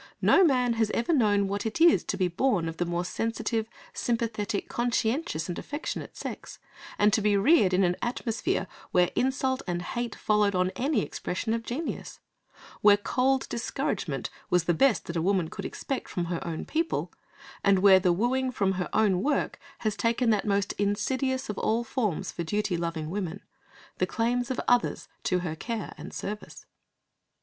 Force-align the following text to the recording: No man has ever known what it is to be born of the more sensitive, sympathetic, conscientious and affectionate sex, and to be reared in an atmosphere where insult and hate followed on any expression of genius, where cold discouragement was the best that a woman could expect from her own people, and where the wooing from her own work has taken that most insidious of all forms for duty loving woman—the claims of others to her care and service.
No 0.19 0.43
man 0.43 0.73
has 0.81 0.89
ever 0.95 1.13
known 1.13 1.47
what 1.47 1.63
it 1.63 1.79
is 1.79 2.03
to 2.05 2.17
be 2.17 2.27
born 2.27 2.67
of 2.67 2.77
the 2.77 2.87
more 2.87 3.05
sensitive, 3.05 3.67
sympathetic, 3.93 4.67
conscientious 4.67 5.47
and 5.47 5.59
affectionate 5.59 6.17
sex, 6.17 6.57
and 6.97 7.13
to 7.13 7.21
be 7.21 7.37
reared 7.37 7.71
in 7.71 7.83
an 7.83 7.95
atmosphere 8.01 8.65
where 8.89 9.11
insult 9.15 9.61
and 9.67 9.83
hate 9.83 10.15
followed 10.15 10.55
on 10.55 10.71
any 10.71 11.03
expression 11.03 11.53
of 11.53 11.61
genius, 11.61 12.19
where 12.81 12.97
cold 12.97 13.47
discouragement 13.47 14.31
was 14.49 14.63
the 14.63 14.73
best 14.73 15.05
that 15.05 15.15
a 15.17 15.21
woman 15.21 15.49
could 15.51 15.65
expect 15.65 16.09
from 16.09 16.25
her 16.25 16.43
own 16.43 16.65
people, 16.65 17.13
and 17.63 17.77
where 17.77 17.99
the 17.99 18.11
wooing 18.11 18.49
from 18.49 18.71
her 18.71 18.89
own 18.93 19.21
work 19.21 19.59
has 19.81 19.95
taken 19.95 20.31
that 20.31 20.47
most 20.47 20.73
insidious 20.79 21.47
of 21.47 21.59
all 21.59 21.83
forms 21.83 22.31
for 22.31 22.43
duty 22.43 22.75
loving 22.75 23.11
woman—the 23.11 24.07
claims 24.07 24.49
of 24.49 24.59
others 24.67 25.07
to 25.21 25.41
her 25.41 25.55
care 25.55 25.93
and 25.95 26.11
service. 26.11 26.65